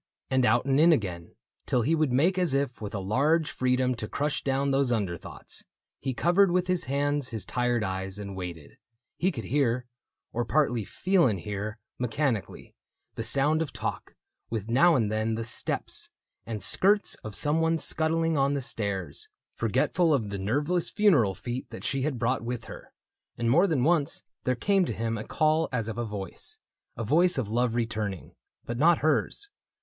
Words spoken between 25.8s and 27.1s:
of a voice— A